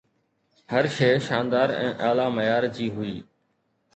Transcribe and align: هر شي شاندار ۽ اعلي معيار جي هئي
هر 0.71 0.85
شي 0.95 1.09
شاندار 1.27 1.69
۽ 1.81 1.91
اعلي 2.07 2.27
معيار 2.37 2.67
جي 2.79 2.87
هئي 2.97 3.15